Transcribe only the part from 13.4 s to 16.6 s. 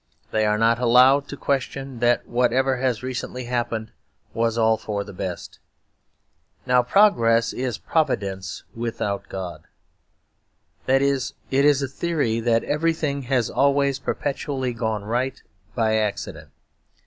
always perpetually gone right by accident.